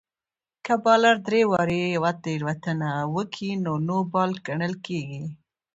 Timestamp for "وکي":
3.15-3.51